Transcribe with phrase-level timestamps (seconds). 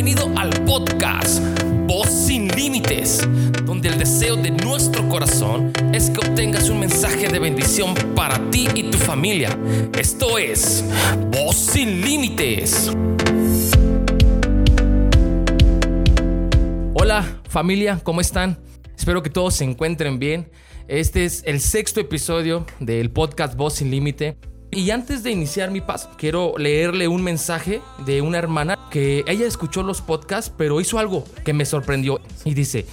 [0.00, 1.42] Bienvenido al podcast
[1.88, 3.28] Voz sin Límites,
[3.64, 8.68] donde el deseo de nuestro corazón es que obtengas un mensaje de bendición para ti
[8.76, 9.58] y tu familia.
[9.98, 10.84] Esto es
[11.32, 12.92] Voz sin Límites.
[16.94, 18.56] Hola familia, ¿cómo están?
[18.96, 20.48] Espero que todos se encuentren bien.
[20.86, 24.36] Este es el sexto episodio del podcast Voz sin Límite.
[24.70, 29.46] Y antes de iniciar mi paso, quiero leerle un mensaje de una hermana que ella
[29.46, 32.20] escuchó los podcasts, pero hizo algo que me sorprendió.
[32.44, 32.86] Y dice,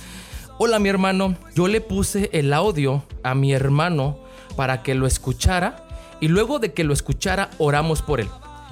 [0.58, 4.18] hola mi hermano, yo le puse el audio a mi hermano
[4.56, 5.86] para que lo escuchara
[6.22, 8.30] y luego de que lo escuchara oramos por él.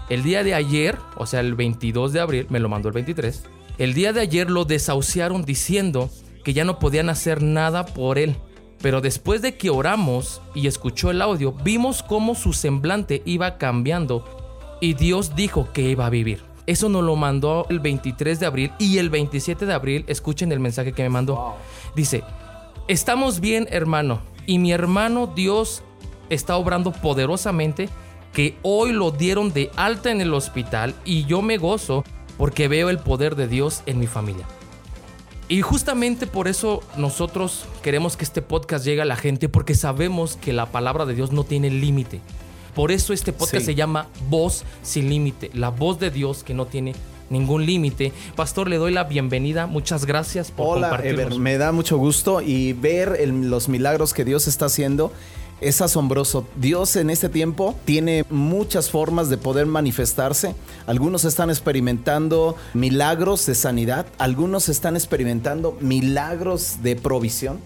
[0.09, 3.43] El día de ayer, o sea el 22 de abril, me lo mandó el 23,
[3.79, 6.09] el día de ayer lo desahuciaron diciendo
[6.45, 8.37] que ya no podían hacer nada por él
[8.83, 14.25] pero después de que oramos y escuchó el audio, vimos cómo su semblante iba cambiando
[14.81, 16.43] y Dios dijo que iba a vivir.
[16.67, 20.59] Eso nos lo mandó el 23 de abril y el 27 de abril, escuchen el
[20.59, 21.55] mensaje que me mandó.
[21.95, 22.25] Dice,
[22.89, 25.81] estamos bien hermano y mi hermano Dios
[26.29, 27.87] está obrando poderosamente
[28.33, 32.03] que hoy lo dieron de alta en el hospital y yo me gozo
[32.37, 34.45] porque veo el poder de Dios en mi familia.
[35.53, 40.35] Y justamente por eso nosotros queremos que este podcast llegue a la gente porque sabemos
[40.35, 42.21] que la palabra de Dios no tiene límite.
[42.73, 46.65] Por eso este podcast se llama Voz sin límite, la voz de Dios que no
[46.65, 46.95] tiene
[47.29, 48.11] ningún límite.
[48.35, 49.67] Pastor, le doy la bienvenida.
[49.67, 54.47] Muchas gracias por Hola, Ever, me da mucho gusto y ver los milagros que Dios
[54.47, 55.11] está haciendo
[55.61, 56.47] es asombroso.
[56.55, 60.55] Dios en este tiempo tiene muchas formas de poder manifestarse.
[60.85, 67.59] Algunos están experimentando milagros de sanidad, algunos están experimentando milagros de provisión.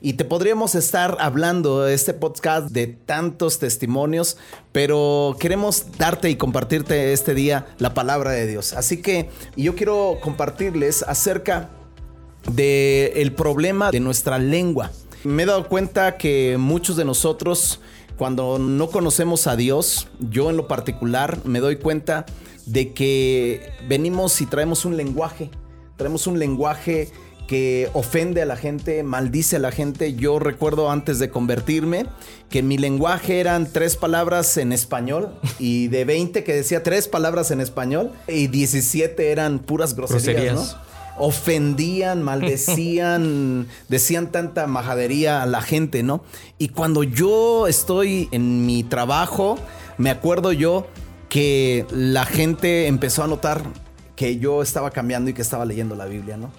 [0.00, 4.36] Y te podríamos estar hablando este podcast de tantos testimonios,
[4.72, 8.72] pero queremos darte y compartirte este día la palabra de Dios.
[8.72, 11.70] Así que yo quiero compartirles acerca
[12.50, 14.90] del el problema de nuestra lengua.
[15.24, 17.80] Me he dado cuenta que muchos de nosotros,
[18.16, 22.26] cuando no conocemos a Dios, yo en lo particular me doy cuenta
[22.66, 25.50] de que venimos y traemos un lenguaje,
[25.96, 27.10] traemos un lenguaje
[27.46, 30.14] que ofende a la gente, maldice a la gente.
[30.14, 32.06] Yo recuerdo antes de convertirme
[32.48, 37.50] que mi lenguaje eran tres palabras en español y de 20 que decía tres palabras
[37.50, 40.76] en español y 17 eran puras groserías,
[41.18, 46.22] ofendían, maldecían, decían tanta majadería a la gente, ¿no?
[46.58, 49.58] Y cuando yo estoy en mi trabajo,
[49.98, 50.86] me acuerdo yo
[51.28, 53.62] que la gente empezó a notar
[54.16, 56.52] que yo estaba cambiando y que estaba leyendo la Biblia, ¿no?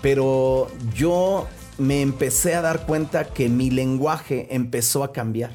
[0.00, 1.46] Pero yo
[1.78, 5.50] me empecé a dar cuenta que mi lenguaje empezó a cambiar.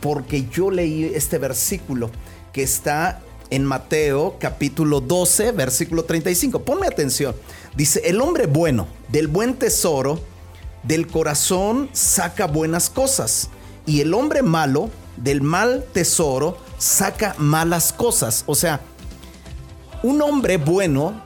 [0.00, 2.10] Porque yo leí este versículo
[2.52, 3.20] que está
[3.50, 6.60] en Mateo capítulo 12, versículo 35.
[6.62, 7.34] Ponme atención.
[7.76, 10.20] Dice, el hombre bueno, del buen tesoro,
[10.82, 13.50] del corazón saca buenas cosas.
[13.86, 18.44] Y el hombre malo, del mal tesoro, saca malas cosas.
[18.46, 18.80] O sea,
[20.02, 21.22] un hombre bueno,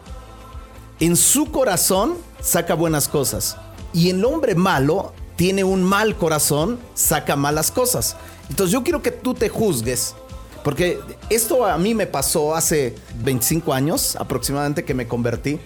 [1.00, 3.56] en su corazón, saca buenas cosas.
[3.93, 8.16] Y el hombre malo tiene un mal corazón, saca malas cosas.
[8.50, 10.15] Entonces yo quiero que tú te juzgues.
[10.62, 15.61] Porque esto a mí me pasó hace 25 años aproximadamente que me convertí.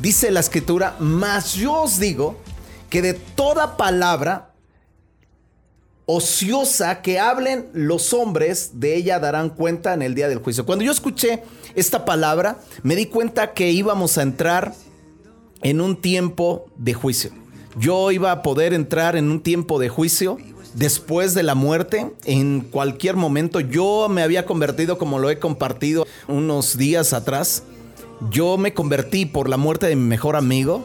[0.00, 2.36] Dice la escritura, mas yo os digo
[2.88, 4.54] que de toda palabra
[6.06, 10.64] ociosa que hablen los hombres, de ella darán cuenta en el día del juicio.
[10.64, 11.42] Cuando yo escuché
[11.74, 14.74] esta palabra, me di cuenta que íbamos a entrar
[15.62, 17.30] en un tiempo de juicio.
[17.78, 20.38] Yo iba a poder entrar en un tiempo de juicio
[20.74, 23.60] después de la muerte, en cualquier momento.
[23.60, 27.64] Yo me había convertido, como lo he compartido unos días atrás,
[28.28, 30.84] yo me convertí por la muerte de mi mejor amigo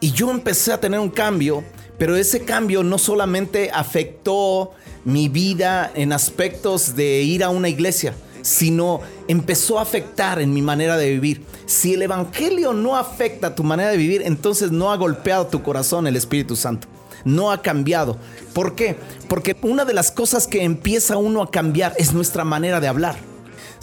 [0.00, 1.62] y yo empecé a tener un cambio,
[1.98, 4.72] pero ese cambio no solamente afectó
[5.04, 10.62] mi vida en aspectos de ir a una iglesia, sino empezó a afectar en mi
[10.62, 11.44] manera de vivir.
[11.66, 16.06] Si el Evangelio no afecta tu manera de vivir, entonces no ha golpeado tu corazón
[16.06, 16.88] el Espíritu Santo.
[17.24, 18.18] No ha cambiado.
[18.52, 18.96] ¿Por qué?
[19.28, 23.33] Porque una de las cosas que empieza uno a cambiar es nuestra manera de hablar.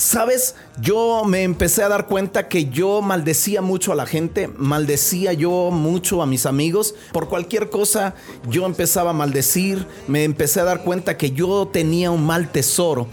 [0.02, 5.32] Sabes, yo me empecé a dar cuenta que yo maldecía mucho a la gente, maldecía
[5.32, 6.96] yo mucho a mis amigos.
[7.14, 8.16] Por cualquier cosa
[8.50, 13.06] yo empezaba a maldecir, me empecé a dar cuenta que yo tenía un mal tesoro.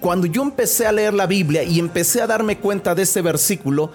[0.00, 3.90] Cuando yo empecé a leer la Biblia y empecé a darme cuenta de este versículo,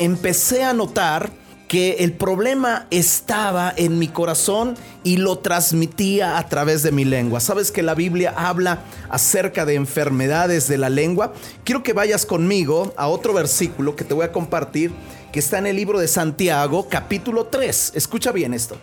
[0.00, 1.30] empecé a notar
[1.70, 4.74] que el problema estaba en mi corazón
[5.04, 7.38] y lo transmitía a través de mi lengua.
[7.38, 11.32] Sabes que la Biblia habla acerca de enfermedades de la lengua.
[11.62, 14.90] Quiero que vayas conmigo a otro versículo que te voy a compartir,
[15.32, 17.92] que está en el libro de Santiago, capítulo 3.
[17.94, 18.76] Escucha bien esto.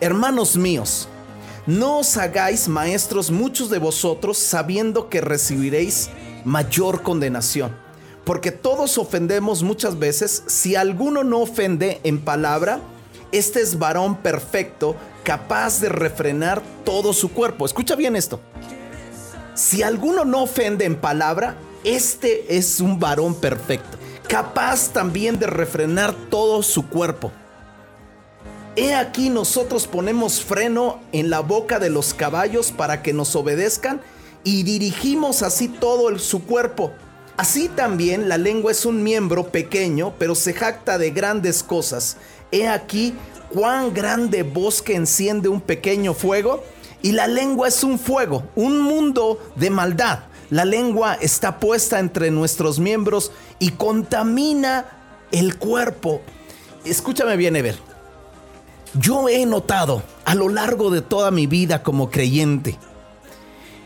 [0.00, 1.08] Hermanos míos,
[1.68, 6.10] no os hagáis maestros muchos de vosotros sabiendo que recibiréis
[6.44, 7.83] mayor condenación
[8.24, 10.42] porque todos ofendemos muchas veces.
[10.46, 12.80] Si alguno no ofende en palabra,
[13.32, 17.66] este es varón perfecto, capaz de refrenar todo su cuerpo.
[17.66, 18.40] Escucha bien esto.
[19.54, 23.98] Si alguno no ofende en palabra, este es un varón perfecto,
[24.28, 27.30] capaz también de refrenar todo su cuerpo.
[28.76, 34.00] He aquí nosotros ponemos freno en la boca de los caballos para que nos obedezcan
[34.42, 36.92] y dirigimos así todo su cuerpo.
[37.36, 42.16] Así también la lengua es un miembro pequeño, pero se jacta de grandes cosas.
[42.52, 43.14] He aquí
[43.52, 46.62] cuán grande bosque enciende un pequeño fuego.
[47.02, 50.20] Y la lengua es un fuego, un mundo de maldad.
[50.48, 54.86] La lengua está puesta entre nuestros miembros y contamina
[55.30, 56.22] el cuerpo.
[56.84, 57.76] Escúchame bien, Ever.
[58.94, 62.78] Yo he notado a lo largo de toda mi vida como creyente,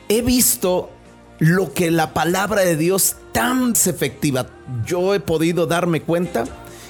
[0.09, 0.91] he visto
[1.39, 4.47] lo que la palabra de Dios tan efectiva.
[4.85, 6.45] Yo he podido darme cuenta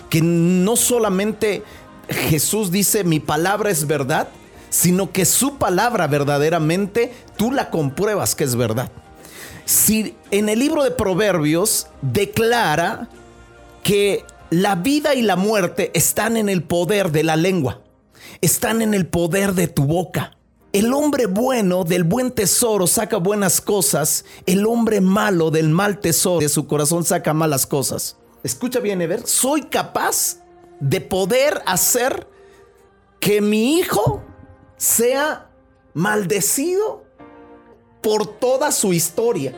[0.09, 1.63] que no solamente
[2.09, 4.29] Jesús dice mi palabra es verdad,
[4.71, 8.91] sino que su palabra verdaderamente tú la compruebas que es verdad.
[9.65, 13.09] Si en el libro de Proverbios declara
[13.83, 17.83] que la vida y la muerte están en el poder de la lengua,
[18.41, 20.38] están en el poder de tu boca.
[20.73, 26.41] El hombre bueno del buen tesoro saca buenas cosas, el hombre malo del mal tesoro
[26.41, 28.17] de su corazón saca malas cosas.
[28.43, 30.43] Escucha bien, Ever, soy capaz
[30.79, 32.29] de poder hacer
[33.19, 34.23] que mi hijo
[34.77, 35.51] sea
[35.95, 37.05] maldecido
[38.03, 39.55] por toda su historia,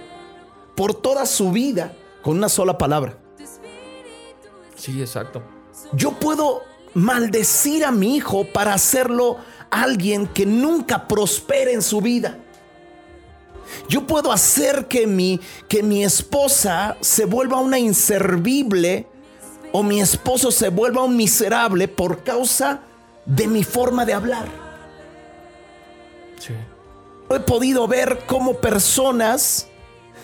[0.76, 1.92] por toda su vida,
[2.22, 3.18] con una sola palabra.
[4.76, 5.42] Sí, exacto.
[5.92, 6.62] Yo puedo
[6.94, 9.38] maldecir a mi hijo para hacerlo
[9.70, 12.38] alguien que nunca prospere en su vida.
[13.88, 19.06] Yo puedo hacer que mi, que mi esposa se vuelva una inservible
[19.72, 22.81] o mi esposo se vuelva un miserable por causa
[23.26, 24.49] de mi forma de hablar.
[27.31, 29.69] He podido ver cómo personas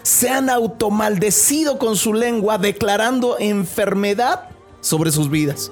[0.02, 4.49] se han automaldecido con su lengua declarando enfermedad
[4.81, 5.70] sobre sus vidas.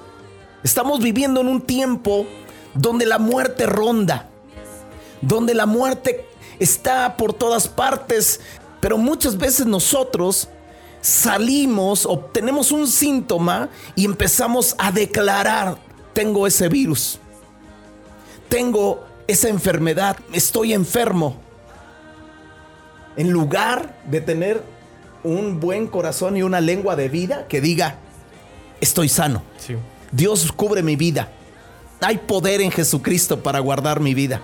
[0.62, 2.26] Estamos viviendo en un tiempo
[2.74, 4.28] donde la muerte ronda,
[5.20, 6.26] donde la muerte
[6.58, 8.40] está por todas partes,
[8.80, 10.48] pero muchas veces nosotros
[11.00, 15.76] salimos o tenemos un síntoma y empezamos a declarar,
[16.12, 17.18] tengo ese virus,
[18.48, 21.36] tengo esa enfermedad, estoy enfermo.
[23.16, 24.62] En lugar de tener
[25.22, 27.96] un buen corazón y una lengua de vida que diga,
[28.80, 29.42] estoy sano.
[30.12, 31.28] Dios cubre mi vida.
[32.04, 34.42] Hay poder en Jesucristo para guardar mi vida.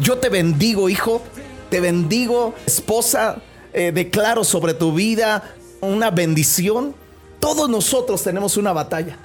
[0.00, 1.22] Yo te bendigo, hijo.
[1.70, 3.38] Te bendigo, esposa.
[3.72, 6.94] Eh, declaro sobre tu vida una bendición.
[7.40, 9.18] Todos nosotros tenemos una batalla.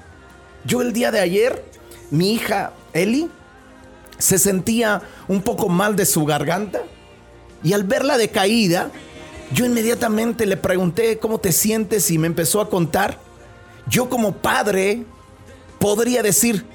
[0.65, 1.63] Yo el día de ayer,
[2.11, 3.29] mi hija Eli
[4.17, 6.81] se sentía un poco mal de su garganta
[7.63, 8.91] y al verla decaída,
[9.53, 13.17] yo inmediatamente le pregunté cómo te sientes y me empezó a contar.
[13.87, 15.03] Yo como padre
[15.79, 16.65] podría decir,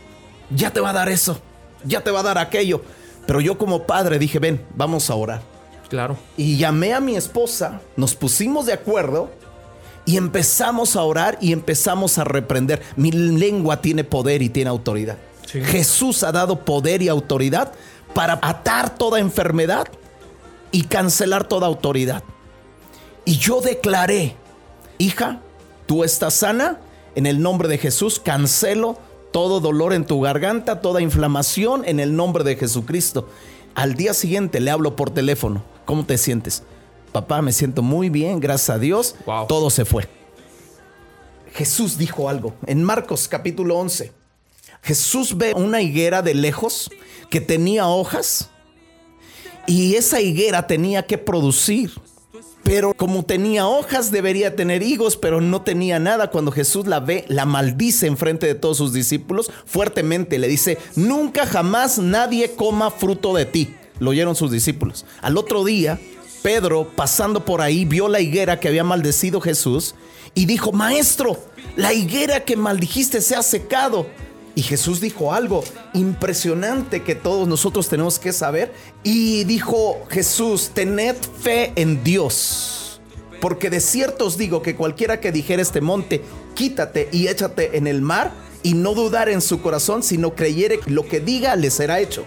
[0.51, 1.39] ya te va a dar eso,
[1.85, 2.83] ya te va a dar aquello.
[3.27, 5.43] Pero yo como padre dije, ven, vamos a orar.
[5.89, 6.17] Claro.
[6.37, 9.31] Y llamé a mi esposa, nos pusimos de acuerdo
[10.05, 12.83] y empezamos a orar y empezamos a reprender.
[12.97, 15.17] Mi lengua tiene poder y tiene autoridad.
[15.47, 17.73] Jesús ha dado poder y autoridad
[18.13, 19.87] para atar toda enfermedad
[20.73, 22.23] y cancelar toda autoridad.
[23.25, 24.37] Y yo declaré,
[24.99, 25.41] hija,
[25.87, 26.81] tú estás sana,
[27.15, 28.99] en el nombre de Jesús cancelo
[29.35, 33.29] todo dolor en tu garganta, toda inflamación en el nombre de Jesucristo.
[33.75, 35.65] Al día siguiente le hablo por teléfono.
[35.87, 36.63] ¿Cómo te sientes?
[37.11, 39.17] Papá, me siento muy bien, gracias a Dios.
[39.49, 40.09] Todo se fue.
[41.53, 44.13] Jesús dijo algo en Marcos capítulo 11.
[44.83, 46.89] Jesús ve una higuera de lejos
[47.29, 48.51] que tenía hojas
[49.67, 51.91] y esa higuera tenía que producir
[52.65, 56.31] pero como tenía hojas debería tener higos, pero no tenía nada.
[56.31, 60.39] Cuando Jesús la ve, la maldice en frente de todos sus discípulos fuertemente.
[60.39, 63.75] Le dice, nunca jamás nadie coma fruto de ti.
[64.01, 65.05] Lo oyeron sus discípulos.
[65.21, 66.01] Al otro día,
[66.43, 69.95] Pedro, pasando por ahí, vio la higuera que había maldecido Jesús
[70.35, 71.39] y dijo, maestro,
[71.77, 74.07] la higuera que maldijiste se ha secado.
[74.55, 78.73] Y Jesús dijo algo impresionante que todos nosotros tenemos que saber.
[79.03, 83.01] Y dijo Jesús, tened fe en Dios.
[83.41, 86.23] Porque de cierto os digo que cualquiera que dijera este monte,
[86.55, 88.33] quítate y échate en el mar,
[88.63, 92.25] y no dudar en su corazón, sino creyere que lo que diga le será hecho.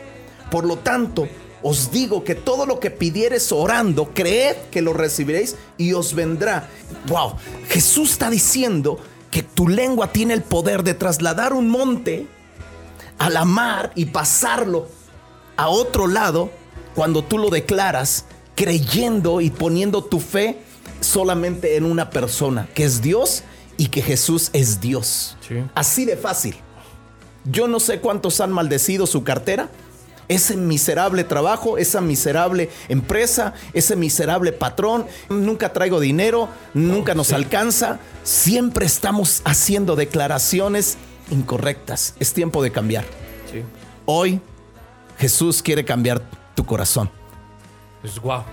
[0.51, 1.27] Por lo tanto,
[1.63, 6.69] os digo que todo lo que pidieres orando, creed que lo recibiréis y os vendrá.
[7.07, 7.34] Wow,
[7.69, 9.00] Jesús está diciendo
[9.31, 12.27] que tu lengua tiene el poder de trasladar un monte
[13.17, 14.88] a la mar y pasarlo
[15.55, 16.51] a otro lado
[16.96, 20.60] cuando tú lo declaras creyendo y poniendo tu fe
[21.00, 23.43] solamente en una persona, que es Dios
[23.77, 25.38] y que Jesús es Dios.
[25.48, 25.63] Sí.
[25.75, 26.55] Así de fácil.
[27.46, 29.69] Yo no sé cuántos han maldecido su cartera,
[30.27, 35.05] ese miserable trabajo, esa miserable empresa, ese miserable patrón.
[35.29, 38.00] Nunca traigo dinero, nunca nos alcanza.
[38.24, 40.98] Siempre estamos haciendo declaraciones
[41.31, 42.15] incorrectas.
[42.19, 43.05] Es tiempo de cambiar.
[43.51, 43.63] Sí.
[44.05, 44.41] Hoy
[45.17, 46.22] Jesús quiere cambiar
[46.55, 47.10] tu corazón.
[48.01, 48.43] Pues wow.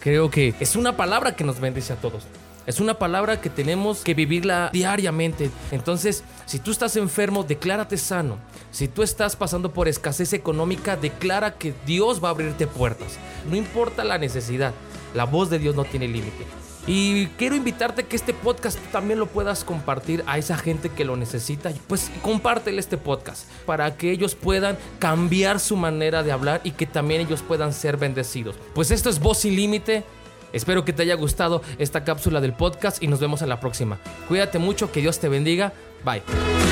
[0.00, 2.24] Creo que es una palabra que nos bendice a todos.
[2.66, 5.50] Es una palabra que tenemos que vivirla diariamente.
[5.70, 8.38] Entonces, si tú estás enfermo, declárate sano.
[8.70, 13.18] Si tú estás pasando por escasez económica, declara que Dios va a abrirte puertas.
[13.48, 14.72] No importa la necesidad,
[15.14, 16.44] la voz de Dios no tiene límite.
[16.86, 21.16] Y quiero invitarte que este podcast también lo puedas compartir a esa gente que lo
[21.16, 21.72] necesita.
[21.86, 26.86] Pues compártele este podcast para que ellos puedan cambiar su manera de hablar y que
[26.86, 28.56] también ellos puedan ser bendecidos.
[28.74, 30.04] Pues esto es Voz sin Límite.
[30.52, 33.98] Espero que te haya gustado esta cápsula del podcast y nos vemos en la próxima.
[34.28, 35.72] Cuídate mucho, que Dios te bendiga.
[36.04, 36.69] Bye.